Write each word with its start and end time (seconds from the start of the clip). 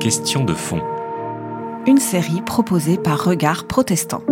Question 0.00 0.42
de 0.44 0.54
fond. 0.54 0.80
Une 1.86 1.98
série 1.98 2.42
proposée 2.42 2.98
par 2.98 3.22
Regard 3.24 3.68
Protestant. 3.68 4.22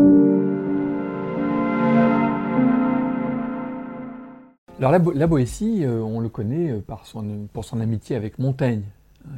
Alors 4.78 4.90
la, 4.90 4.98
Bo- 4.98 5.12
la 5.12 5.28
Boétie, 5.28 5.84
euh, 5.84 6.00
on 6.02 6.18
le 6.18 6.28
connaît 6.28 6.72
euh, 6.72 6.80
par 6.80 7.06
son, 7.06 7.46
pour 7.52 7.64
son 7.64 7.78
amitié 7.80 8.16
avec 8.16 8.40
Montaigne. 8.40 8.82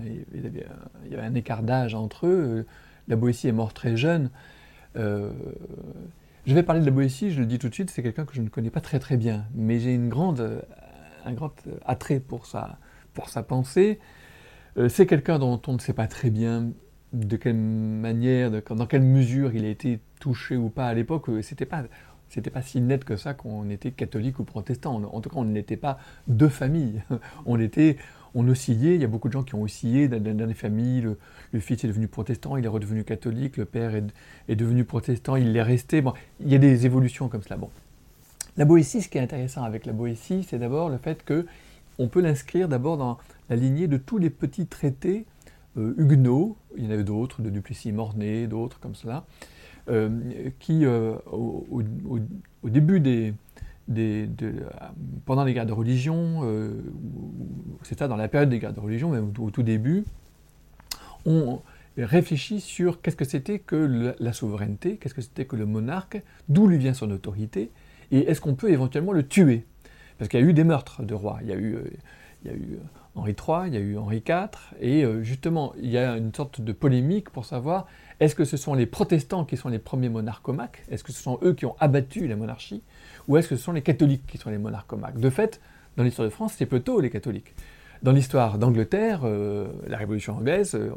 Il 0.03 0.25
il 0.35 0.45
y 0.45 0.46
avait, 0.46 0.64
un- 0.64 0.89
il 1.05 1.12
y 1.12 1.14
avait 1.14 1.27
un 1.27 1.35
écart 1.35 1.63
d'âge 1.63 1.95
entre 1.95 2.27
eux. 2.27 2.65
La 3.07 3.17
Boétie 3.17 3.49
est 3.49 3.53
morte 3.53 3.77
très 3.77 3.99
jeune. 3.99 4.31
Euh, 4.97 5.31
je 6.47 6.55
vais 6.55 6.63
parler 6.63 6.81
de 6.81 6.87
la 6.87 6.91
Boétie, 6.93 7.33
je 7.33 7.41
le 7.41 7.47
dis 7.47 7.59
tout 7.59 7.69
de 7.69 7.75
suite, 7.75 7.91
c'est 7.91 8.03
quelqu'un 8.03 8.25
que 8.25 8.33
je 8.35 8.41
ne 8.41 8.49
connais 8.49 8.71
pas 8.71 8.81
très 8.81 8.99
très 8.99 9.19
bien, 9.19 9.45
mais 9.55 9.79
j'ai 9.79 9.93
une 9.95 10.09
grande, 10.09 10.63
un 11.27 11.33
grand 11.35 11.53
attrait 11.85 12.19
pour 12.21 12.47
sa, 12.47 12.79
pour 13.13 13.29
sa 13.29 13.43
pensée. 13.43 13.99
Euh, 14.79 14.89
c'est 14.89 15.07
quelqu'un 15.07 15.39
dont 15.39 15.61
on 15.67 15.73
ne 15.73 15.79
sait 15.79 15.93
pas 15.93 16.07
très 16.07 16.31
bien 16.31 16.71
de 17.13 17.36
quelle 17.36 17.57
manière, 17.57 18.50
dans 18.50 18.86
quelle 18.86 19.03
mesure 19.03 19.55
il 19.55 19.64
a 19.64 19.69
été 19.69 19.99
touché 20.21 20.57
ou 20.57 20.69
pas 20.69 20.86
à 20.86 20.95
l'époque. 20.95 21.29
Euh, 21.31 21.43
C'était 21.43 21.67
pas, 21.67 21.82
c'était 22.29 22.50
pas 22.50 22.63
si 22.63 22.81
net 22.81 23.05
que 23.05 23.17
ça 23.17 23.35
qu'on 23.35 23.71
était 23.71 23.91
catholique 23.91 24.39
ou 24.39 24.45
protestant. 24.45 25.03
En 25.03 25.21
tout 25.21 25.31
cas, 25.31 25.36
on 25.39 25.45
n'était 25.45 25.77
pas 25.77 25.99
deux 26.29 26.49
familles. 26.49 27.03
On 27.46 27.59
était, 27.59 27.96
on 28.35 28.46
oscillait. 28.46 28.95
Il 28.95 29.00
y 29.00 29.05
a 29.05 29.09
beaucoup 29.09 29.29
de 29.29 29.33
gens 29.33 29.43
qui 29.43 29.55
ont 29.55 29.63
oscillé 29.63 30.07
dans, 30.07 30.46
les 30.46 30.55
familles. 30.55 31.00
Le, 31.53 31.61
fils 31.61 31.83
est 31.85 31.89
devenu 31.89 32.08
protestant, 32.08 32.58
il 32.58 32.64
est 32.64 32.69
redevenu 32.69 33.03
catholique. 33.03 33.56
Le 33.56 33.64
père 33.64 33.95
est, 33.95 34.05
est 34.48 34.56
devenu 34.56 34.84
protestant, 34.84 35.36
il 35.36 35.55
l'est 35.55 35.62
resté. 35.62 36.03
Bon, 36.03 36.12
il 36.41 36.48
y 36.53 36.55
a 36.55 36.58
des 36.58 36.84
évolutions 36.84 37.28
comme 37.28 37.42
cela. 37.42 37.56
Bon, 37.56 37.70
la 38.58 38.67
Boétie, 38.67 39.00
ce 39.00 39.08
qui 39.08 39.17
est 39.17 39.22
intéressant 39.22 39.62
avec 39.62 39.86
la 39.86 39.92
Boétie, 39.92 40.47
c'est 40.47 40.58
d'abord 40.58 40.91
le 40.91 40.98
fait 40.98 41.25
que 41.25 41.47
on 41.98 42.08
peut 42.08 42.20
l'inscrire 42.20 42.69
d'abord 42.69 42.97
dans 42.97 43.19
la 43.50 43.56
lignée 43.56 43.88
de 43.88 43.97
tous 43.97 44.19
les 44.19 44.30
petits 44.30 44.66
traités 44.66 45.27
euh, 45.77 45.94
huguenots. 45.98 46.56
Il 46.77 46.84
y 46.84 46.86
en 46.86 46.91
avait 46.91 47.05
d'autres, 47.05 47.42
de 47.42 47.50
Duplessis-Mornay, 47.50 48.47
d'autres 48.47 48.78
comme 48.80 48.94
cela, 48.94 49.27
euh, 49.88 50.10
qui, 50.58 50.84
euh, 50.84 51.14
au, 51.32 51.82
début 52.64 53.00
des, 53.00 53.34
des- 53.88 54.27
de- 54.27 54.55
pendant 55.24 55.44
les 55.44 55.55
guerres 55.55 55.66
de 55.66 55.72
religion, 55.72 56.42
ça, 57.82 58.06
dans 58.06 58.16
la 58.16 58.28
période 58.28 58.50
des 58.50 58.58
guerres 58.58 58.74
de 58.74 58.80
religion, 58.80 59.10
même 59.10 59.33
au, 59.38 59.50
tout 59.50 59.62
début, 59.62 60.05
on 61.27 61.60
réfléchit 61.96 62.60
sur 62.60 63.00
qu'est-ce 63.00 63.16
que 63.16 63.24
c'était 63.24 63.58
que 63.58 64.14
la 64.20 64.33
souveraineté, 64.33 64.98
qu'est-ce 64.98 65.14
que 65.14 65.20
c'était 65.22 65.46
que 65.46 65.56
le 65.56 65.66
monarque, 65.66 66.22
d'où 66.48 66.68
lui 66.68 66.78
vient 66.78 66.94
son 66.94 67.10
autorité, 67.10 67.70
et 68.12 68.20
est-ce 68.30 68.40
qu'on 68.40 68.55
peut 68.55 68.70
éventuellement 68.70 69.12
le 69.12 69.27
tuer? 69.27 69.64
Parce 70.19 70.28
qu'il 70.28 70.41
y 70.41 70.42
a 70.42 70.47
eu 70.47 70.52
des 70.52 70.64
meurtres 70.64 71.02
de 71.02 71.14
rois, 71.14 71.38
il 71.42 71.48
y 71.48 71.52
a 71.52 71.56
eu, 71.56 71.74
euh, 71.74 71.91
il 72.44 72.50
y 72.50 72.55
a 72.55 72.56
eu 72.56 72.78
Henri 73.14 73.33
III, 73.33 73.69
il 73.69 73.74
y 73.74 73.77
a 73.77 73.80
eu 73.80 73.97
Henri 73.97 74.22
IV, 74.27 74.48
et 74.80 75.05
euh, 75.05 75.22
justement, 75.22 75.72
il 75.80 75.91
y 75.91 75.98
a 75.98 76.16
une 76.16 76.34
sorte 76.34 76.61
de 76.61 76.72
polémique 76.72 77.30
pour 77.30 77.44
savoir 77.44 77.86
est-ce 78.20 78.34
que 78.34 78.44
ce 78.44 78.56
sont 78.56 78.74
les 78.74 78.86
protestants 78.86 79.44
qui 79.44 79.56
sont 79.56 79.69
les 79.69 79.78
premiers 79.78 80.08
monarchomaques? 80.08 80.84
Est-ce 80.91 81.05
que 81.05 81.12
ce 81.12 81.22
sont 81.22 81.39
eux 81.42 81.55
qui 81.55 81.66
ont 81.66 81.77
abattu 81.78 82.27
la 82.27 82.36
monarchie? 82.36 82.83
Ou 83.28 83.36
est-ce 83.36 83.48
que 83.48 83.56
ce 83.56 83.62
sont 83.62 83.72
les 83.72 83.83
catholiques 83.83 84.27
qui 84.27 84.39
sont 84.39 84.50
les 84.50 84.58
monarchomaques? 84.58 85.19
De 85.20 85.30
fait, 85.30 85.61
dans 85.96 86.02
l'histoire 86.02 86.27
de 86.27 86.33
France, 86.33 86.55
c'est 86.56 86.66
plutôt 86.66 87.00
les 87.00 87.11
catholiques. 87.11 87.55
Dans 88.02 88.12
l'histoire 88.12 88.58
d'Angleterre, 88.58 89.22
euh, 89.24 89.69
la 89.86 89.96
Révolution 89.96 90.36
anglaise, 90.36 90.74
euh, 90.74 90.91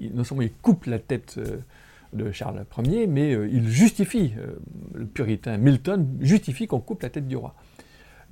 non 0.00 0.24
seulement 0.24 0.42
il 0.42 0.52
coupe 0.52 0.86
la 0.86 0.98
tête 0.98 1.36
euh, 1.38 1.58
de 2.12 2.30
Charles 2.32 2.64
Ier, 2.84 3.06
mais 3.06 3.34
euh, 3.34 3.48
il 3.50 3.68
justifie, 3.68 4.32
euh, 4.38 4.58
le 4.94 5.06
puritain 5.06 5.56
Milton 5.56 6.18
justifie 6.20 6.66
qu'on 6.66 6.80
coupe 6.80 7.02
la 7.02 7.10
tête 7.10 7.26
du 7.26 7.36
roi. 7.36 7.54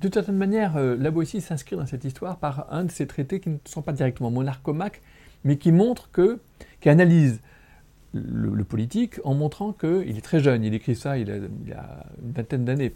D'une 0.01 0.11
certaine 0.11 0.37
manière, 0.37 0.77
euh, 0.77 0.97
la 0.99 1.11
Boétie 1.11 1.41
s'inscrit 1.41 1.75
dans 1.75 1.85
cette 1.85 2.03
histoire 2.05 2.37
par 2.37 2.73
un 2.73 2.85
de 2.85 2.91
ces 2.91 3.05
traités 3.05 3.39
qui 3.39 3.49
ne 3.49 3.57
sont 3.65 3.83
pas 3.83 3.93
directement 3.93 4.31
monarchomaques, 4.31 4.99
mais 5.43 5.57
qui 5.57 5.71
montrent 5.71 6.09
que, 6.11 6.39
qui 6.79 6.89
analysent 6.89 7.39
le, 8.13 8.63
politique 8.63 9.19
en 9.23 9.35
montrant 9.35 9.73
qu'il 9.73 10.17
est 10.17 10.23
très 10.23 10.39
jeune. 10.39 10.63
Il 10.63 10.73
écrit 10.73 10.95
ça, 10.95 11.19
il 11.19 11.29
a, 11.29 11.35
il 11.35 11.73
a 11.73 12.03
une 12.23 12.31
vingtaine 12.31 12.65
d'années. 12.65 12.95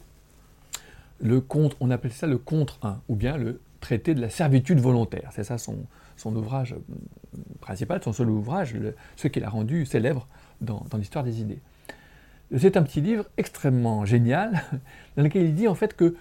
Le 1.21 1.41
contre, 1.41 1.77
on 1.79 1.91
appelle 1.91 2.11
ça 2.11 2.25
le 2.25 2.39
contre 2.39 2.79
1, 2.81 2.99
ou 3.07 3.15
bien 3.15 3.37
le 3.37 3.61
traité 3.81 4.15
de 4.15 4.21
la 4.21 4.31
servitude 4.31 4.79
volontaire. 4.79 5.29
C'est 5.31 5.43
ça 5.43 5.59
son, 5.59 5.85
ouvrage 6.25 6.73
euh, 6.73 7.39
principal, 7.61 8.01
son 8.03 8.13
seul 8.13 8.31
ouvrage, 8.31 8.75
ce 9.15 9.27
qui 9.27 9.39
l'a 9.39 9.49
rendu 9.49 9.85
célèbre 9.85 10.27
dans, 10.59 10.83
dans 10.89 10.97
l'histoire 10.97 11.23
des 11.23 11.39
idées. 11.39 11.59
C'est 12.57 12.77
un 12.77 12.83
petit 12.83 13.01
livre 13.01 13.25
extrêmement 13.37 14.05
génial, 14.05 14.63
dans 15.17 15.23
lequel 15.23 15.43
il 15.43 15.53
dit 15.53 15.67
en 15.67 15.75
fait 15.75 15.95
que 15.95 16.15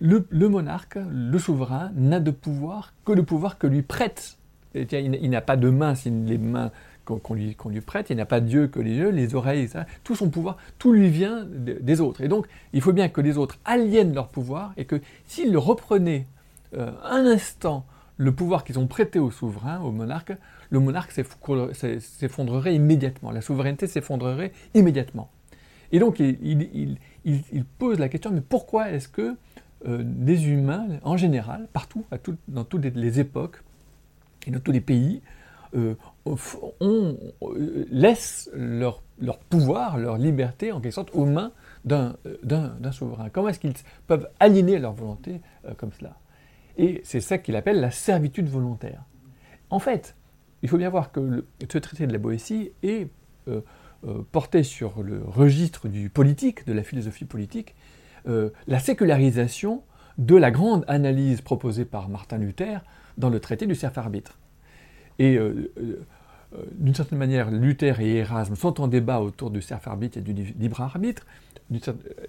le, 0.00 0.48
monarque, 0.48 0.98
le 1.10 1.38
souverain, 1.38 1.90
n'a 1.94 2.20
de 2.20 2.30
pouvoir 2.30 2.92
que 3.04 3.12
le 3.12 3.22
pouvoir 3.22 3.58
que 3.58 3.66
lui 3.66 3.82
prête. 3.82 4.36
Il, 4.74 4.86
il 4.92 5.30
n'a 5.30 5.40
pas 5.40 5.56
de 5.56 5.70
mains, 5.70 5.94
c'est 5.94 6.10
les 6.10 6.38
mains 6.38 6.70
qu'on 7.04 7.34
lui, 7.34 7.80
prête, 7.80 8.10
il 8.10 8.16
n'a 8.16 8.26
pas 8.26 8.40
d'yeux 8.40 8.66
que 8.66 8.80
les 8.80 8.92
yeux, 8.94 9.08
les 9.08 9.34
oreilles, 9.34 9.66
tout 10.04 10.14
son 10.14 10.28
pouvoir, 10.28 10.58
tout 10.78 10.92
lui 10.92 11.08
vient 11.08 11.44
de- 11.44 11.78
des 11.80 12.02
autres. 12.02 12.20
Et 12.20 12.28
donc, 12.28 12.46
il 12.74 12.82
faut 12.82 12.92
bien 12.92 13.08
que 13.08 13.22
les 13.22 13.38
autres 13.38 13.56
aliènent 13.64 14.12
leur 14.12 14.28
pouvoir 14.28 14.74
et 14.76 14.84
que 14.84 15.00
s'ils 15.26 15.56
reprenaient 15.56 16.26
euh, 16.76 16.90
un 17.04 17.24
instant 17.24 17.86
le 18.18 18.30
pouvoir 18.32 18.62
qu'ils 18.62 18.78
ont 18.78 18.86
prêté 18.86 19.18
au 19.18 19.30
souverain, 19.30 19.80
au 19.80 19.90
monarque, 19.90 20.34
le 20.68 20.80
monarque 20.80 21.12
s'effondre- 21.12 21.72
s'e- 21.74 21.98
s'effondrerait 21.98 22.74
immédiatement, 22.74 23.30
la 23.30 23.40
souveraineté 23.40 23.86
s'effondrerait 23.86 24.52
immédiatement. 24.74 25.30
Et 25.92 25.98
donc 26.00 26.20
il 26.20 26.98
pose 27.78 27.98
la 27.98 28.10
question, 28.10 28.30
mais 28.30 28.42
pourquoi 28.42 28.90
est-ce 28.90 29.08
que 29.08 29.34
euh, 29.86 30.04
les 30.24 30.48
humains, 30.48 30.86
en 31.02 31.16
général, 31.16 31.68
partout, 31.72 32.04
dans 32.48 32.64
toutes 32.64 32.84
les, 32.84 33.20
époques 33.20 33.62
et 34.46 34.50
dans 34.50 34.60
tous 34.60 34.72
les 34.72 34.80
pays, 34.80 35.22
euh, 35.76 35.94
on, 36.80 37.16
euh, 37.42 37.86
laisse 37.90 38.50
leur, 38.54 39.02
pouvoir, 39.50 39.98
leur 39.98 40.16
liberté, 40.18 40.72
en 40.72 40.80
quelque 40.80 40.94
sorte, 40.94 41.10
aux 41.14 41.26
mains 41.26 41.52
d'un 41.84 42.16
d'un 42.42 42.92
souverain 42.92 43.28
Comment 43.30 43.48
est-ce 43.48 43.60
qu'ils 43.60 43.74
peuvent 44.06 44.28
aligner 44.40 44.78
leur 44.78 44.92
volonté 44.94 45.40
euh, 45.66 45.74
comme 45.76 45.92
cela? 45.92 46.16
Et 46.76 47.00
c'est 47.04 47.20
ça 47.20 47.38
qu'il 47.38 47.56
appelle 47.56 47.80
la 47.80 47.90
servitude 47.90 48.48
volontaire. 48.48 49.02
En 49.70 49.78
fait, 49.78 50.16
il 50.62 50.68
faut 50.68 50.78
bien 50.78 50.90
voir 50.90 51.12
que 51.12 51.20
le- 51.20 51.46
ce 51.70 51.78
traité 51.78 52.06
de 52.06 52.12
la 52.12 52.18
Boétie 52.18 52.72
est 52.82 53.08
euh, 53.48 53.60
euh, 54.06 54.22
porté 54.32 54.62
sur 54.62 55.02
le 55.02 55.20
registre 55.24 55.88
du 55.88 56.08
politique, 56.08 56.66
de 56.66 56.72
la 56.72 56.82
philosophie 56.84 57.24
politique, 57.24 57.74
euh, 58.28 58.50
la 58.66 58.78
sécularisation 58.78 59.82
de 60.18 60.36
la 60.36 60.50
grande 60.50 60.84
analyse 60.88 61.40
proposée 61.40 61.84
par 61.84 62.08
Martin 62.08 62.38
Luther 62.38 62.80
dans 63.16 63.30
le 63.30 63.40
traité 63.40 63.66
du 63.66 63.74
serf-arbitre. 63.74 64.38
Et 65.18 65.36
euh, 65.36 65.72
euh, 65.78 66.04
d'une 66.72 66.94
certaine 66.94 67.18
manière, 67.18 67.50
Luther 67.50 68.00
et 68.00 68.16
Erasme 68.16 68.56
sont 68.56 68.80
en 68.80 68.88
débat 68.88 69.20
autour 69.20 69.50
du 69.50 69.62
serf-arbitre 69.62 70.18
et 70.18 70.22
du 70.22 70.32
li- 70.32 70.54
libre 70.58 70.80
arbitre. 70.80 71.26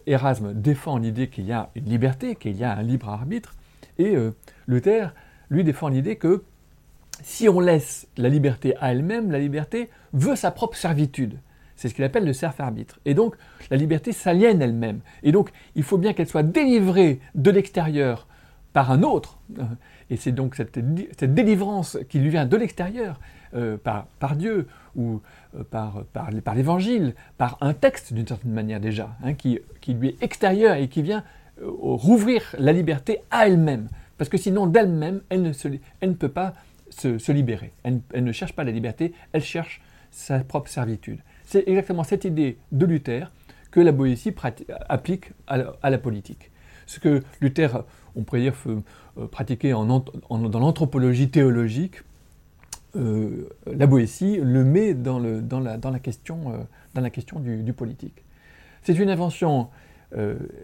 Erasme 0.06 0.54
défend 0.54 0.98
l'idée 0.98 1.30
qu'il 1.30 1.46
y 1.46 1.54
a 1.54 1.70
une 1.76 1.86
liberté, 1.86 2.36
qu'il 2.36 2.58
y 2.58 2.64
a 2.64 2.76
un 2.76 2.84
libre 2.84 3.10
arbitre, 3.10 3.56
et 3.98 4.16
Luther, 4.68 5.14
lui, 5.50 5.64
défend 5.64 5.88
l'idée 5.88 6.18
que 6.18 6.44
si 7.24 7.48
on 7.50 7.60
laisse 7.60 8.08
la 8.18 8.30
liberté 8.30 8.76
à 8.78 8.92
elle-même, 8.92 9.32
la 9.32 9.40
liberté 9.40 9.90
veut 10.14 10.36
sa 10.36 10.52
propre 10.52 10.78
servitude. 10.78 11.40
C'est 11.80 11.88
ce 11.88 11.94
qu'il 11.94 12.04
appelle 12.04 12.26
le 12.26 12.34
serf-arbitre. 12.34 13.00
Et 13.06 13.14
donc, 13.14 13.36
la 13.72 13.78
liberté 13.78 14.12
s'aliène 14.12 14.62
elle-même. 14.62 15.00
Et 15.24 15.32
donc, 15.32 15.50
il 15.76 15.84
faut 15.84 15.98
bien 15.98 16.12
qu'elle 16.12 16.28
soit 16.28 16.44
délivrée 16.44 17.22
de 17.36 17.52
l'extérieur 17.52 18.28
par 18.74 18.92
un 18.92 19.02
autre. 19.02 19.40
Et 20.10 20.18
c'est 20.18 20.34
donc 20.34 20.56
cette, 20.56 20.78
cette 21.18 21.34
délivrance 21.34 21.98
qui 22.10 22.20
lui 22.20 22.32
vient 22.32 22.46
de 22.46 22.58
l'extérieur, 22.58 23.18
euh, 23.54 23.78
par, 23.78 24.08
par 24.20 24.36
Dieu, 24.36 24.68
ou 24.98 25.22
euh, 25.56 25.64
par, 25.64 26.04
par, 26.12 26.32
l'Évangile, 26.54 27.16
par 27.38 27.58
un 27.62 27.74
texte 27.74 28.12
d'une 28.12 28.28
certaine 28.28 28.52
manière 28.52 28.82
déjà, 28.82 29.16
hein, 29.24 29.34
qui, 29.34 29.62
qui 29.80 29.94
lui 29.94 30.10
est 30.10 30.22
extérieur 30.22 30.76
et 30.76 30.90
qui 30.90 31.02
vient 31.02 31.24
euh, 31.62 31.70
rouvrir 31.70 32.58
la 32.60 32.74
liberté 32.74 33.22
à 33.32 33.48
elle-même. 33.48 33.88
Parce 34.18 34.30
que 34.30 34.38
sinon, 34.38 34.68
d'elle-même, 34.68 35.22
elle, 35.30 35.44
ne 35.44 35.54
elle 36.02 36.10
ne 36.10 36.16
peut 36.16 36.28
pas 36.28 36.56
se, 36.90 37.18
se 37.18 37.32
libérer. 37.32 37.72
Elle 37.86 38.02
ne 38.26 38.34
cherche 38.34 38.52
pas 38.52 38.66
la 38.66 38.72
liberté, 38.72 39.14
elle 39.32 39.44
cherche 39.44 39.82
sa 40.12 40.40
propre 40.40 40.70
servitude. 40.70 41.20
C'est 41.50 41.68
exactement 41.68 42.04
cette 42.04 42.26
idée 42.26 42.60
de 42.72 42.86
Luther 42.86 43.32
que 43.72 43.80
la 43.80 43.92
Boétie 43.92 44.32
applique 44.88 45.32
à 45.48 45.90
la, 45.90 45.98
politique. 45.98 46.52
Ce 46.86 47.00
que 47.00 47.24
Luther, 47.42 47.86
on 48.16 48.22
pourrait 48.22 48.42
dire, 48.42 48.54
euh, 48.68 49.26
pratiquait 49.26 49.74
en 49.74 49.84
dans 49.84 50.60
l'anthropologie 50.60 51.32
théologique, 51.32 52.04
euh, 52.96 53.50
la 53.66 53.88
Boétie 53.88 54.38
le 54.38 54.64
met 54.64 54.94
dans, 54.94 55.18
le- 55.18 55.42
dans 55.42 55.60
la, 55.60 55.78
dans 55.78 55.90
la 55.90 55.98
question, 55.98 56.54
euh, 56.54 56.58
dans 56.94 57.02
la 57.02 57.10
question 57.10 57.40
du, 57.40 57.64
du 57.64 57.74
politique. 57.74 58.24
C'est 58.84 58.94
une 59.00 59.10
invention 59.10 59.70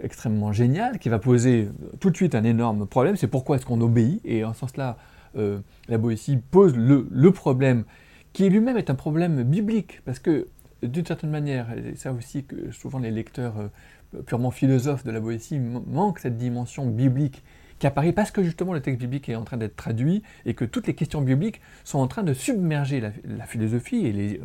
extrêmement 0.03 0.51
géniale 0.51 0.97
qui 0.99 1.09
va 1.09 1.17
poser 1.17 1.69
tout 1.99 2.11
de 2.11 2.15
suite 2.15 2.35
un 2.35 2.43
énorme 2.43 2.85
problème, 2.85 3.15
c'est 3.15 3.27
pourquoi 3.27 3.55
est-ce 3.55 3.65
qu'on 3.65 3.81
obéit, 3.81 4.21
et 4.23 4.43
en 4.43 4.53
ce 4.53 4.61
sens-là, 4.61 4.97
la 5.35 5.97
Boétie 5.99 6.37
pose 6.37 6.75
le, 6.75 7.07
le 7.11 7.31
problème 7.31 7.85
qui 8.33 8.49
lui-même 8.49 8.75
est 8.75 8.89
un 8.89 8.95
problème 8.95 9.43
biblique, 9.43 10.01
parce 10.03 10.17
que 10.17 10.47
d'une 10.83 11.05
certaine 11.05 11.29
manière, 11.29 11.67
et 11.71 11.95
ça 11.95 12.11
aussi 12.11 12.43
que 12.43 12.71
souvent 12.71 12.99
les 12.99 13.11
lecteurs 13.11 13.55
euh, 13.57 14.21
purement 14.21 14.51
philosophes 14.51 15.03
de 15.03 15.11
la 15.11 15.19
Boétie 15.19 15.59
manquent 15.59 16.19
cette 16.19 16.37
dimension 16.37 16.85
biblique 16.85 17.43
qui 17.79 17.87
apparaît 17.87 18.13
parce 18.13 18.31
que 18.31 18.43
justement 18.43 18.73
le 18.73 18.81
texte 18.81 19.01
biblique 19.01 19.27
est 19.29 19.35
en 19.35 19.43
train 19.43 19.57
d'être 19.57 19.75
traduit 19.75 20.23
et 20.45 20.53
que 20.53 20.63
toutes 20.63 20.87
les 20.87 20.93
questions 20.93 21.21
bibliques 21.21 21.59
sont 21.83 21.99
en 21.99 22.07
train 22.07 22.23
de 22.23 22.33
submerger 22.33 23.01
la, 23.01 23.45
philosophie 23.45 24.05
et 24.05 24.41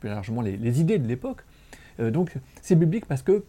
plus 0.00 0.08
largement 0.08 0.42
les, 0.42 0.80
idées 0.80 0.98
de 0.98 1.08
l'époque. 1.08 1.44
Euh, 2.00 2.10
donc 2.10 2.34
c'est 2.60 2.76
biblique 2.76 3.06
parce 3.06 3.22
que 3.22 3.44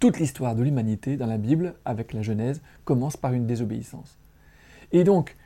toute 0.00 0.18
l'histoire 0.18 0.56
de 0.56 0.64
l'humanité 0.64 1.16
dans 1.16 1.26
la 1.26 1.38
Bible, 1.38 1.74
avec 1.84 2.12
la 2.12 2.22
Genèse, 2.22 2.60
commence 2.84 3.16
par 3.16 3.34
une 3.34 3.46
désobéissance. 3.46 4.18
Et 4.90 5.04
donc, 5.04 5.36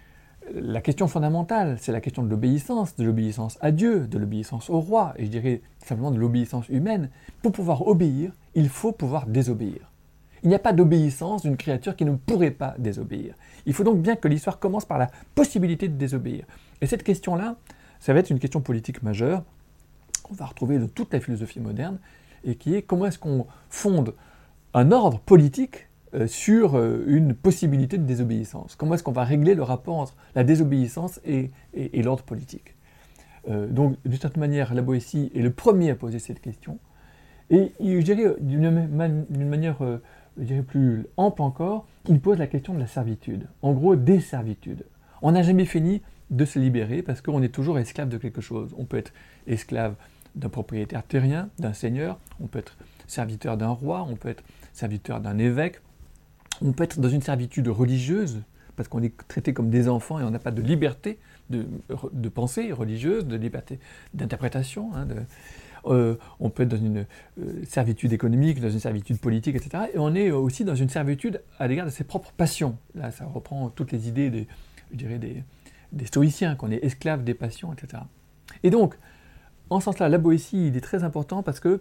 la 0.55 0.81
question 0.81 1.09
fondamentale, 1.09 1.77
c'est 1.81 1.93
la 1.93 2.01
question 2.01 2.23
de 2.23 2.29
l'obéissance, 2.29 2.97
de 2.97 3.05
l'obéissance 3.05 3.59
à 3.61 3.73
Dieu, 3.73 4.07
de 4.07 4.19
l'obéissance 4.19 4.71
au 4.71 4.81
roi, 4.81 5.15
et 5.17 5.25
je 5.25 5.31
dirais 5.31 5.61
simplement 5.85 6.11
de 6.11 6.19
l'obéissance 6.19 6.69
humaine. 6.69 7.11
Pour 7.43 7.53
pouvoir 7.53 7.87
obéir, 7.87 8.33
il 8.55 8.69
faut 8.69 8.93
pouvoir 8.93 9.27
désobéir. 9.27 9.91
Il 10.43 10.49
n'y 10.49 10.55
a 10.55 10.61
pas 10.61 10.73
d'obéissance 10.73 11.43
d'une 11.43 11.57
créature 11.57 11.97
qui 11.97 12.05
ne 12.05 12.15
pourrait 12.15 12.51
pas 12.51 12.75
désobéir. 12.79 13.35
Il 13.65 13.73
faut 13.73 13.85
donc 13.85 14.01
bien 14.01 14.17
que 14.17 14.29
l'histoire 14.29 14.59
commence 14.59 14.85
par 14.85 14.99
la 14.99 15.11
possibilité 15.35 15.89
de 15.89 15.95
désobéir. 15.95 16.45
Et 16.81 16.87
cette 16.87 17.03
question-là, 17.03 17.57
ça 17.99 18.13
va 18.13 18.21
être 18.21 18.31
une 18.31 18.39
question 18.39 18.61
politique 18.61 19.03
majeure, 19.03 19.43
qu'on 20.23 20.35
va 20.35 20.47
retrouver 20.47 20.79
dans 20.79 20.89
toute 20.89 21.13
la 21.13 21.21
philosophie 21.21 21.61
moderne, 21.61 21.99
et 22.45 22.55
qui 22.55 22.75
est 22.75 22.83
comment 22.83 23.07
est-ce 23.07 23.19
qu'on 23.19 23.47
fonde 23.71 24.15
un 24.75 24.93
ordre 24.93 25.19
politique 25.19 25.89
sur 26.27 26.77
euh, 26.77 27.05
une 27.07 27.35
possibilité 27.35 27.99
de 27.99 28.05
désobéissance 28.05 28.75
Comment 28.77 28.95
est-ce 28.95 29.03
qu'on 29.03 29.13
va 29.13 29.25
régler 29.25 29.55
le 29.55 29.63
rapport 29.63 29.97
entre 29.97 30.17
la 30.35 30.45
désobéissance 30.45 31.21
et, 31.25 31.51
l'ordre 32.03 32.23
politique? 32.23 32.75
Euh, 33.49 33.67
Donc, 33.69 33.97
d'une 34.05 34.19
certaine 34.19 34.41
manière, 34.41 34.73
la 34.75 34.83
Boétie 34.83 35.31
est 35.35 35.43
le 35.43 35.53
premier 35.53 35.91
à 35.91 35.95
poser 35.95 36.19
cette 36.19 36.41
question. 36.41 36.79
Et 37.51 37.73
je 37.81 38.01
dirais 38.01 38.35
d'une 38.41 38.89
manière 39.49 39.79
je 40.39 40.45
dirais 40.45 40.63
plus 40.63 41.07
ample 41.17 41.43
encore, 41.43 41.87
il 42.09 42.21
pose 42.21 42.39
la 42.39 42.47
question 42.47 42.75
de 42.75 42.81
la 42.81 42.87
servitude. 42.87 43.47
En 43.63 43.73
gros, 43.73 43.97
des 43.97 44.21
servitudes. 44.21 44.85
On 45.23 45.33
n'a 45.33 45.43
jamais 45.43 45.65
fini 45.65 46.03
de 46.31 46.45
se 46.45 46.59
libérer 46.59 47.03
parce 47.03 47.21
qu'on 47.21 47.43
est 47.43 47.55
toujours 47.55 47.79
esclave 47.79 48.09
de 48.09 48.19
quelque 48.19 48.41
chose. 48.41 48.75
On 48.77 48.85
peut 48.85 48.99
être 48.99 49.13
esclave 49.47 49.95
d'un 50.35 50.49
propriétaire 50.49 51.03
terrien, 51.03 51.49
d'un 51.59 51.73
seigneur, 51.73 52.19
on 52.41 52.47
peut 52.47 52.59
être 52.59 52.77
serviteur 53.07 53.57
d'un 53.57 53.71
roi, 53.71 54.07
on 54.09 54.17
peut 54.17 54.29
être 54.29 54.45
serviteur 54.73 55.21
d'un 55.21 55.39
évêque, 55.39 55.81
on 56.63 56.73
peut 56.73 56.85
être 56.85 57.01
dans 57.01 57.09
une 57.09 57.23
servitude 57.23 57.69
religieuse, 57.69 58.43
parce 58.77 58.89
qu'on 58.89 59.03
est 59.03 59.17
traité 59.29 59.53
comme 59.53 59.71
des 59.71 59.89
enfants 59.89 60.21
et 60.21 60.23
on 60.23 60.31
n'a 60.31 60.39
pas 60.39 60.51
de 60.51 60.63
liberté 60.63 61.19
de, 61.51 62.29
pensée 62.29 62.73
religieuse, 62.73 63.27
de 63.27 63.37
liberté 63.37 63.79
d'interprétation. 64.15 64.95
Hein, 64.95 65.07
euh, 65.87 66.17
on 66.41 66.51
peut 66.51 66.65
être 66.65 66.69
dans 66.69 66.77
une 66.77 67.07
euh, 67.41 67.65
servitude 67.69 68.13
économique, 68.13 68.61
dans 68.61 68.71
une 68.71 68.81
servitude 68.81 69.19
politique, 69.19 69.57
etc. 69.57 69.85
Et 69.95 69.99
on 69.99 70.15
est 70.15 70.31
aussi 70.31 70.65
dans 70.65 70.75
une 70.75 70.89
servitude 70.89 71.43
à 71.59 71.69
l'égard 71.69 71.87
de 71.87 71.91
ses 71.91 72.05
propres 72.05 72.33
passions. 72.33 72.77
Là, 72.95 73.11
ça 73.11 73.25
reprend 73.25 73.69
toutes 73.71 73.93
les 73.93 74.09
idées 74.09 74.31
des, 74.31 74.49
je 74.91 74.97
dirais 74.97 75.19
des, 75.19 76.07
stoïciens, 76.07 76.57
qu'on 76.57 76.71
est 76.71 76.85
esclave 76.85 77.25
des 77.25 77.35
passions, 77.35 77.73
etc. 77.73 78.03
Et 78.63 78.71
donc, 78.71 78.97
en 79.71 79.81
ce 79.81 79.85
sens-là, 79.87 80.09
la 80.09 80.19
Boétie, 80.19 80.69
il 80.69 80.77
est 80.77 80.81
très 80.81 81.05
important 81.05 81.43
parce 81.43 81.61
que 81.61 81.81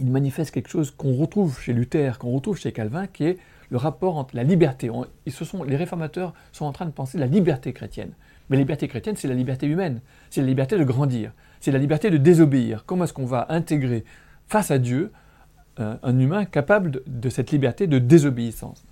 il 0.00 0.10
manifeste 0.10 0.52
quelque 0.52 0.68
chose 0.68 0.90
qu'on 0.90 1.14
retrouve 1.14 1.60
chez 1.60 1.72
Luther, 1.72 2.18
qu'on 2.18 2.30
retrouve 2.30 2.58
chez 2.58 2.72
Calvin, 2.72 3.06
qui 3.06 3.24
est 3.24 3.38
le 3.70 3.76
rapport 3.76 4.16
entre 4.16 4.36
la 4.36 4.44
liberté. 4.44 4.90
sont, 5.28 5.62
les 5.64 5.76
réformateurs 5.76 6.34
sont 6.52 6.64
en 6.64 6.72
train 6.72 6.86
de 6.86 6.90
penser 6.90 7.18
la 7.18 7.26
liberté 7.26 7.72
chrétienne. 7.72 8.12
Mais 8.48 8.56
la 8.56 8.62
liberté 8.62 8.88
chrétienne, 8.88 9.16
c'est 9.16 9.28
la 9.28 9.34
liberté 9.34 9.66
humaine, 9.66 10.00
c'est 10.30 10.40
la 10.40 10.46
liberté 10.46 10.78
de 10.78 10.84
grandir, 10.84 11.32
c'est 11.60 11.72
la 11.72 11.78
liberté 11.78 12.10
de 12.10 12.16
désobéir. 12.16 12.84
Comment 12.86 13.04
est-ce 13.04 13.12
qu'on 13.12 13.26
va 13.26 13.46
intégrer 13.50 14.04
face 14.46 14.70
à 14.70 14.78
Dieu 14.78 15.12
euh, 15.80 15.96
un 16.02 16.18
humain 16.18 16.44
capable 16.44 17.02
de, 17.06 17.28
cette 17.28 17.50
liberté 17.50 17.86
de 17.86 17.98
désobéissance? 17.98 18.84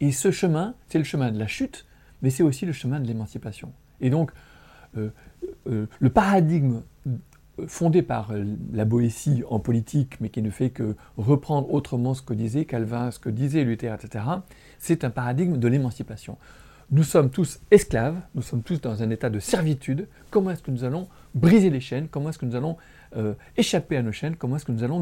Et 0.00 0.12
ce 0.12 0.30
chemin, 0.30 0.74
c'est 0.88 0.98
le 0.98 1.04
chemin 1.04 1.30
de 1.30 1.38
la 1.38 1.46
chute, 1.46 1.86
mais 2.20 2.30
c'est 2.30 2.42
aussi 2.42 2.66
le 2.66 2.72
chemin 2.72 3.00
de 3.00 3.06
l'émancipation. 3.06 3.72
Et 4.00 4.10
donc, 4.10 4.32
euh, 4.98 5.08
euh, 5.68 5.86
le 5.98 6.10
paradigme 6.10 6.82
fondé 7.66 8.02
par 8.02 8.32
la 8.72 8.84
Boétie 8.84 9.42
en 9.48 9.58
politique, 9.58 10.20
mais 10.20 10.30
qui 10.30 10.42
ne 10.42 10.50
fait 10.50 10.70
que 10.70 10.96
reprendre 11.16 11.72
autrement 11.72 12.14
ce 12.14 12.22
que 12.22 12.34
disait 12.34 12.64
Calvin, 12.64 13.10
ce 13.10 13.18
que 13.18 13.28
disait 13.28 13.64
Luther, 13.64 13.94
etc., 13.94 14.24
c'est 14.78 15.04
un 15.04 15.10
paradigme 15.10 15.58
de 15.58 15.68
l'émancipation. 15.68 16.38
Nous 16.92 17.04
sommes 17.04 17.30
tous 17.30 17.58
esclaves, 17.70 18.20
nous 18.34 18.42
sommes 18.42 18.62
tous 18.62 18.78
dans 18.82 19.02
un 19.02 19.08
état 19.08 19.30
de 19.30 19.38
servitude. 19.38 20.08
Comment 20.30 20.50
est-ce 20.50 20.62
que 20.62 20.70
nous 20.70 20.84
allons 20.84 21.08
briser 21.34 21.70
les 21.70 21.80
chaînes? 21.80 22.06
Comment 22.06 22.28
est-ce 22.28 22.38
que 22.38 22.44
nous 22.44 22.54
allons 22.54 22.76
euh, 23.16 23.32
échapper 23.56 23.96
à 23.96 24.02
nos 24.02 24.12
chaînes? 24.12 24.36
Comment 24.36 24.56
est-ce 24.56 24.66
que 24.66 24.72
nous 24.72 24.84
allons 24.84 25.00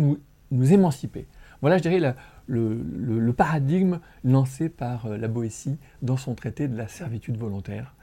nous, 0.53 0.73
émanciper? 0.73 1.27
Voilà, 1.63 1.79
je 1.79 1.83
dirais, 1.83 2.15
le, 2.47 3.33
paradigme 3.33 3.99
lancé 4.23 4.69
par 4.69 5.07
euh, 5.07 5.17
la 5.17 5.27
Boétie 5.27 5.79
dans 6.01 6.17
son 6.17 6.37
traité 6.37 6.69
de 6.69 6.77
la 6.77 6.87
servitude 6.87 7.37
volontaire, 7.37 7.97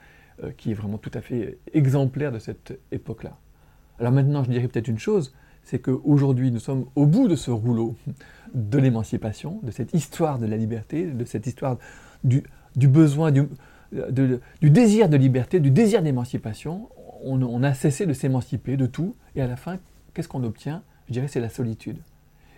euh, 0.43 0.51
qui 0.51 0.71
est 0.71 0.75
vraiment 0.75 0.97
tout 0.97 1.11
à 1.13 1.21
fait 1.21 1.57
exemplaire 1.73 2.33
de 2.33 2.39
cette 2.39 2.77
époque-là. 2.91 3.38
Alors 3.99 4.11
maintenant, 4.11 4.44
je 4.44 4.49
dirais 4.49 4.67
peut-être 4.67 4.88
une 4.88 4.99
chose, 4.99 5.33
c'est 5.63 5.79
qu'aujourd'hui, 5.79 6.51
nous 6.51 6.59
sommes 6.59 6.85
au 6.95 7.05
bout 7.05 7.27
de 7.27 7.35
ce 7.35 7.51
rouleau 7.51 7.95
de 8.53 8.77
l'émancipation, 8.77 9.59
de 9.63 9.71
cette 9.71 9.94
histoire 9.94 10.39
de 10.39 10.45
la 10.45 10.55
liberté, 10.55 11.05
de 11.05 11.25
cette 11.25 11.47
histoire 11.47 11.77
du, 12.23 12.44
besoin, 12.75 13.31
du, 13.31 13.44
désir 14.61 15.09
de 15.09 15.17
liberté, 15.17 15.59
du 15.59 15.71
désir 15.71 16.01
d'émancipation. 16.01 16.89
On, 17.23 17.63
a 17.63 17.73
cessé 17.73 18.05
de 18.05 18.13
s'émanciper 18.13 18.77
de 18.77 18.85
tout, 18.85 19.15
et 19.35 19.41
à 19.41 19.47
la 19.47 19.55
fin, 19.55 19.77
qu'est-ce 20.13 20.27
qu'on 20.27 20.43
obtient? 20.43 20.83
Je 21.07 21.13
dirais 21.13 21.27
c'est 21.27 21.39
la 21.39 21.50
solitude. 21.50 21.97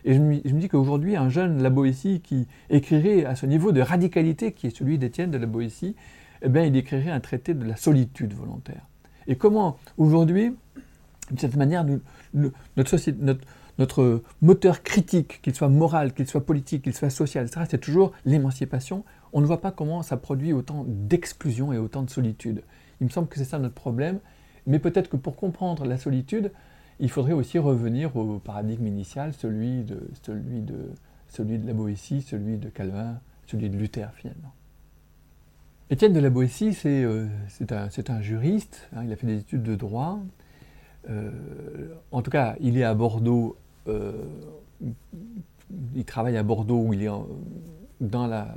Et 0.06 0.14
je 0.14 0.20
me, 0.20 0.38
dis 0.38 0.70
qu'aujourd'hui, 0.70 1.16
un 1.16 1.30
jeune 1.30 1.68
Boétie 1.70 2.22
qui 2.22 2.48
écrirait 2.70 3.26
à 3.26 3.36
ce 3.36 3.46
niveau 3.46 3.72
de 3.72 3.82
radicalité 3.82 4.52
qui 4.52 4.68
est 4.68 4.76
celui 4.76 4.98
d'Étienne 4.98 5.32
de 5.32 5.38
la 5.38 5.46
Boétie, 5.46 5.96
eh 6.42 6.50
bien, 6.50 6.64
il 6.64 6.76
écrirait 6.76 7.12
un 7.12 7.20
traité 7.20 7.54
de 7.54 7.66
la 7.66 7.76
solitude 7.76 8.34
volontaire. 8.34 8.86
Et 9.28 9.36
comment, 9.36 9.78
aujourd'hui, 9.98 10.54
de 11.32 11.40
cette 11.40 11.56
manière, 11.56 11.86
notre 13.78 14.22
moteur 14.42 14.84
critique, 14.84 15.42
qu'il 15.42 15.56
soit 15.56 15.70
moral, 15.70 16.14
qu'il 16.14 16.28
soit 16.28 16.46
politique, 16.46 16.84
qu'il 16.84 16.94
soit 16.94 17.10
social, 17.10 17.46
etc., 17.46 17.66
c'est 17.70 17.80
toujours 17.80 18.12
l'émancipation. 18.26 19.04
On 19.34 19.42
ne 19.42 19.46
voit 19.46 19.62
pas 19.62 19.72
comment 19.72 20.02
ça 20.04 20.18
produit 20.18 20.54
autant 20.54 20.86
d'exclusion 20.88 21.74
et 21.74 21.78
autant 21.78 22.04
de 22.04 22.10
solitude. 22.10 22.64
Il 23.02 23.06
me 23.06 23.10
semble 23.10 23.28
que 23.28 23.38
c'est 23.38 23.46
ça 23.46 23.60
notre 23.60 23.76
problème, 23.76 24.20
mais 24.68 24.80
peut-être 24.80 25.10
que 25.10 25.18
pour 25.18 25.36
comprendre 25.36 25.86
la 25.86 25.98
solitude, 25.98 26.52
il 27.00 27.10
faudrait 27.10 27.34
aussi 27.34 27.58
revenir 27.60 28.16
au 28.18 28.40
paradigme 28.40 28.88
initial, 28.88 29.34
celui 29.34 29.84
de, 29.84 30.02
celui 30.24 30.62
de, 30.62 30.90
celui 31.30 31.58
de 31.58 31.66
la 31.66 31.74
Boétie, 31.74 32.22
celui 32.22 32.58
de 32.58 32.70
Calvin, 32.70 33.20
celui 33.48 33.70
de 33.70 33.78
Luther 33.78 34.12
finalement. 34.16 34.54
Étienne 35.90 36.14
de 36.14 36.20
la 36.20 36.30
Boétie, 36.30 36.74
c'est 36.74 37.04
euh, 37.04 37.28
un, 37.72 38.22
juriste, 38.22 38.88
hein, 38.96 39.04
il 39.06 39.12
a 39.12 39.16
fait 39.16 39.26
des 39.26 39.40
études 39.40 39.64
de 39.64 39.76
droit. 39.76 40.20
Euh, 41.10 41.32
en 42.12 42.22
tout 42.22 42.32
cas, 42.32 42.56
il 42.60 42.78
est 42.78 42.84
à 42.84 42.94
Bordeaux 42.94 43.56
euh, 43.88 44.12
il 45.96 46.06
travaille 46.06 46.38
à 46.38 46.44
Bordeaux 46.44 46.82
où 46.82 46.94
il 46.94 47.04
est 47.04 47.10
dans 48.02 48.28
la, 48.28 48.56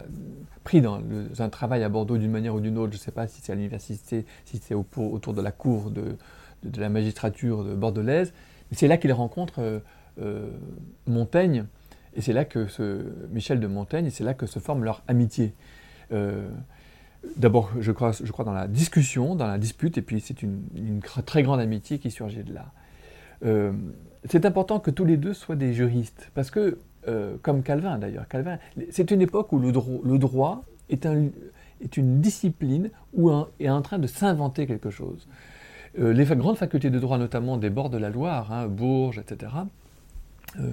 pris 0.65 0.81
dans 0.81 1.01
un 1.39 1.49
travail 1.49 1.83
à 1.83 1.89
Bordeaux 1.89 2.17
d'une 2.17 2.31
manière 2.31 2.55
ou 2.55 2.61
d'une 2.61 2.79
autre. 2.79 2.93
Je 2.93 2.99
ne 2.99 3.03
sais 3.03 3.11
pas 3.11 3.27
si 3.27 3.41
c'est 3.43 3.53
à 3.53 3.55
l'université, 3.55 4.25
si 4.45 4.59
c'est 4.59 4.75
autour 4.75 5.35
de 5.35 5.43
la 5.43 5.53
cour 5.53 5.91
de, 5.91 6.17
la 6.77 6.89
magistrature 6.89 7.65
de 7.65 7.75
bordelaise. 7.75 8.33
Mais 8.71 8.77
c'est 8.77 8.89
là 8.89 8.97
qu'il 8.97 9.13
rencontre 9.13 9.83
euh, 10.21 10.51
Montaigne. 11.07 11.67
Et 12.15 12.21
c'est 12.21 12.33
là 12.33 12.45
que 12.45 12.67
Michel 13.31 13.59
de 13.59 13.67
Montaigne, 13.67 14.07
et 14.07 14.11
c'est 14.11 14.25
là 14.25 14.35
que 14.35 14.47
se 14.47 14.59
forme 14.59 14.85
leur 14.85 15.03
amitié. 15.09 15.55
D'abord, 17.37 17.71
je 17.79 17.93
crois, 17.93 18.13
je 18.13 18.31
crois 18.33 18.45
dans 18.45 18.53
la 18.53 18.67
discussion, 18.67 19.37
dans 19.37 19.47
la 19.47 19.59
dispute, 19.59 19.97
et 19.97 20.03
puis 20.03 20.21
c'est 20.21 20.43
une, 20.43 21.01
très 21.25 21.43
grande 21.43 21.61
amitié 21.61 21.99
qui 21.99 22.11
surgit 22.11 22.43
de 22.43 22.55
là 22.55 22.73
c'est 24.25 24.47
important 24.47 24.79
que 24.79 24.91
tous 24.91 25.05
les 25.05 25.17
deux 25.17 25.35
soient 25.35 25.57
des 25.57 25.73
juristes, 25.73 26.31
parce 26.35 26.51
que, 26.51 26.79
euh, 27.09 27.37
comme 27.43 27.63
Calvin 27.63 27.99
d'ailleurs, 27.99 28.29
Calvin, 28.29 28.59
c'est 28.91 29.11
une 29.11 29.21
époque 29.21 29.53
où 29.53 29.59
le, 29.59 29.73
droit 29.73 30.65
est, 30.89 31.05
une 31.05 32.21
discipline 32.21 32.91
où 33.15 33.31
est 33.59 33.69
en 33.69 33.83
train 33.83 33.99
de 33.99 34.07
s'inventer 34.07 34.67
quelque 34.67 34.91
chose. 34.91 35.27
Euh, 35.99 36.13
les 36.13 36.25
grandes 36.25 36.57
facultés 36.57 36.91
de 36.91 36.99
droit, 36.99 37.19
notamment 37.19 37.57
des 37.57 37.71
bords 37.71 37.91
de 37.91 37.99
la 37.99 38.11
Loire, 38.11 38.53
hein, 38.53 38.69
Bourges, 38.69 39.19
etc., 39.19 39.53
euh, 40.61 40.73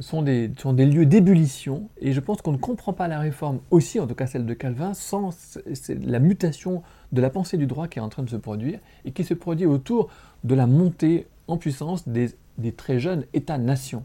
sont, 0.00 0.22
des, 0.22 0.48
lieux 0.86 1.06
d'ébullition, 1.06 1.88
et 2.00 2.12
je 2.12 2.20
pense 2.20 2.42
qu'on 2.42 2.52
ne 2.52 2.58
comprend 2.58 2.92
pas 2.92 3.08
la 3.08 3.18
réforme, 3.18 3.60
aussi 3.70 4.00
en 4.00 4.06
tout 4.06 4.14
cas 4.14 4.26
celle 4.26 4.46
de 4.46 4.54
Calvin, 4.54 4.94
sans 4.94 5.30
la 5.88 6.18
mutation 6.18 6.82
de 7.12 7.20
la 7.20 7.30
pensée 7.30 7.56
du 7.56 7.66
droit 7.66 7.88
qui 7.88 7.98
est 7.98 8.02
en 8.02 8.08
train 8.08 8.22
de 8.22 8.30
se 8.30 8.36
produire, 8.36 8.78
et 9.04 9.12
qui 9.12 9.24
se 9.24 9.34
produit 9.34 9.66
autour 9.66 10.08
de 10.44 10.54
la 10.54 10.66
montée 10.66 11.26
en 11.48 11.56
puissance 11.56 12.08
des, 12.08 12.32
très 12.76 12.98
jeunes 12.98 13.24
États-nations. 13.34 14.04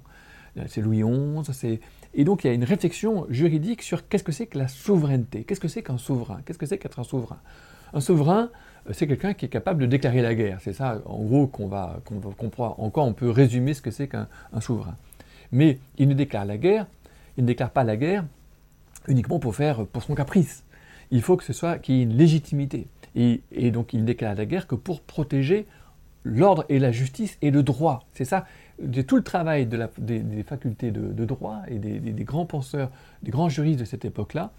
C'est 0.68 0.82
Louis 0.82 1.04
XI, 1.04 1.80
et 2.14 2.24
donc 2.24 2.44
il 2.44 2.48
y 2.48 2.50
a 2.50 2.54
une 2.54 2.64
réflexion 2.64 3.26
juridique 3.30 3.82
sur 3.82 4.08
qu'est-ce 4.08 4.24
que 4.24 4.32
c'est 4.32 4.48
que 4.48 4.58
la 4.58 4.68
souveraineté, 4.70 5.44
qu'est-ce 5.44 5.60
que 5.60 5.68
c'est 5.68 5.84
qu'un 5.84 5.98
souverain, 5.98 6.40
qu'est-ce 6.46 6.58
que 6.58 6.66
c'est 6.66 6.78
qu'être 6.78 7.00
un 7.00 7.04
souverain? 7.04 7.40
Un 7.94 8.00
souverain, 8.02 8.50
euh, 8.88 8.94
c'est 8.94 9.08
quelqu'un 9.08 9.34
qui 9.34 9.46
est 9.46 9.50
capable 9.50 9.82
de 9.82 9.86
déclarer 9.86 10.22
la 10.22 10.36
guerre. 10.36 10.60
C'est 10.62 10.74
ça, 10.74 11.02
en 11.06 11.24
gros, 11.24 11.48
qu'on 11.48 11.68
va, 11.68 12.00
comprendre. 12.38 12.80
Encore, 12.80 13.06
on 13.06 13.14
peut 13.14 13.30
résumer 13.30 13.74
ce 13.74 13.82
que 13.82 13.92
c'est 13.92 14.08
qu'un 14.08 14.28
souverain. 14.60 14.96
Mais 15.56 15.80
il 15.98 16.10
ne 16.10 16.14
déclare 16.14 16.44
la 16.44 16.58
guerre, 16.58 16.86
il 17.38 17.46
ne 17.46 17.48
déclare 17.48 17.70
pas 17.70 17.86
la 17.86 17.96
guerre 17.96 18.26
uniquement 19.08 19.40
pour 19.40 19.56
faire 19.56 19.86
pour 19.86 20.04
son 20.04 20.14
caprice. 20.14 20.66
Il 21.12 21.22
faut 21.22 21.38
que 21.38 21.46
ce 21.46 21.54
soit 21.54 21.80
qu'il 21.80 21.96
y 21.96 22.00
ait 22.00 22.04
une 22.04 22.18
légitimité. 22.18 22.88
Et, 23.16 23.40
donc 23.72 23.94
il 23.94 24.04
déclare 24.04 24.36
la 24.36 24.46
guerre 24.46 24.68
que 24.68 24.76
pour 24.76 25.00
protéger 25.00 25.66
l'ordre 26.26 26.66
et 26.68 26.78
la 26.78 26.92
justice 26.92 27.38
et 27.42 27.52
le 27.52 27.64
droit. 27.64 28.06
C'est 28.12 28.26
ça, 28.26 28.46
tout 29.08 29.16
le 29.16 29.24
travail 29.24 29.66
des, 29.66 30.44
facultés 30.44 30.92
de, 30.92 31.26
droit 31.26 31.62
et 31.70 31.80
des, 31.80 32.00
des, 32.00 32.24
grands 32.26 32.46
penseurs, 32.46 32.92
des 33.24 33.32
grands 33.32 33.48
juristes 33.48 33.80
de 33.80 33.86
cette 33.86 34.04
époque-là, 34.04 34.52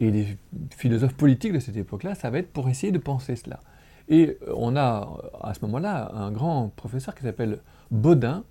et 0.00 0.10
des 0.10 0.36
philosophes 0.76 1.14
politiques 1.14 1.52
de 1.52 1.60
cette 1.60 1.76
époque-là, 1.76 2.16
ça 2.16 2.30
va 2.30 2.38
être 2.38 2.52
pour 2.52 2.68
essayer 2.68 2.90
de 2.90 2.98
penser 2.98 3.36
cela. 3.36 3.60
Et 4.08 4.36
on 4.52 4.74
a 4.74 5.16
à 5.40 5.54
ce 5.54 5.60
moment-là 5.66 6.10
un 6.12 6.32
grand 6.32 6.72
professeur 6.74 7.14
qui 7.14 7.22
s'appelle 7.22 7.60
Baudin, 7.92 8.42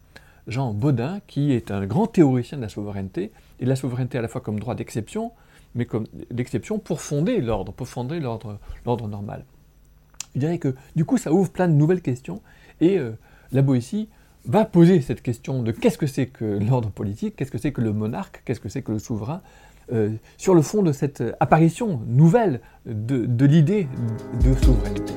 Jean 0.47 0.73
Baudin, 0.73 1.19
qui 1.27 1.51
est 1.53 1.71
un 1.71 1.85
grand 1.85 2.07
théoricien 2.07 2.57
de 2.57 2.63
la 2.63 2.69
souveraineté, 2.69 3.31
et 3.59 3.65
la 3.65 3.75
souveraineté 3.75 4.17
à 4.17 4.21
la 4.21 4.27
fois 4.27 4.41
comme 4.41 4.59
droit 4.59 4.75
d'exception, 4.75 5.31
mais 5.75 5.85
comme 5.85 6.05
d'exception 6.31 6.79
pour 6.79 7.01
fonder 7.01 7.41
l'ordre, 7.41 7.71
pour 7.71 7.87
fonder 7.87 8.19
l'ordre 8.19 9.07
normal. 9.07 9.45
Je 10.35 10.39
dirais 10.39 10.57
que 10.57 10.75
du 10.95 11.05
coup 11.05 11.17
ça 11.17 11.31
ouvre 11.31 11.51
plein 11.51 11.67
de 11.67 11.73
nouvelles 11.73 12.01
questions, 12.01 12.41
et 12.81 12.97
euh, 12.97 13.11
la 13.51 13.61
Boétie 13.61 14.09
va 14.45 14.65
poser 14.65 15.01
cette 15.01 15.21
question 15.21 15.63
de 15.63 15.71
qu'est-ce 15.71 15.97
que 15.97 16.07
c'est 16.07 16.27
que 16.27 16.45
l'ordre 16.45 16.89
politique, 16.89 17.35
qu'est-ce 17.35 17.51
que 17.51 17.57
c'est 17.57 17.71
que 17.71 17.81
le 17.81 17.93
monarque, 17.93 18.41
qu'est-ce 18.45 18.59
que 18.59 18.69
c'est 18.69 18.81
que 18.81 18.91
le 18.91 18.99
souverain, 18.99 19.41
euh, 19.91 20.11
sur 20.37 20.55
le 20.55 20.61
fond 20.61 20.81
de 20.81 20.91
cette 20.91 21.23
apparition 21.39 22.01
nouvelle 22.07 22.61
de, 22.85 23.25
de 23.25 23.45
l'idée 23.45 23.87
de 24.43 24.53
souveraineté. 24.55 25.13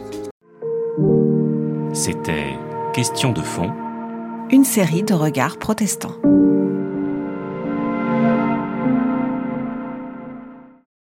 C'était 1.93 2.55
Question 2.97 3.33
de 3.33 3.43
fond 3.43 3.86
une 4.51 4.65
série 4.65 5.03
de 5.03 5.15
regards 5.15 5.59
protestants. 5.59 6.15